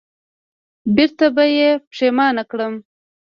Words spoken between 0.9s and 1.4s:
بېرته